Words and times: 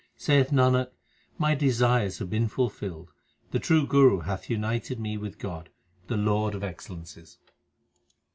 Saith 0.17 0.49
Nanak, 0.49 0.87
my 1.37 1.53
desires 1.53 2.17
have 2.17 2.27
been 2.27 2.47
fulfilled. 2.47 3.11
The 3.51 3.59
true 3.59 3.85
Guru 3.85 4.21
hath 4.21 4.49
united 4.49 4.99
me 4.99 5.15
with 5.15 5.37
God, 5.37 5.69
the 6.07 6.17
Lord 6.17 6.55
of 6.55 6.63
excellences. 6.63 7.37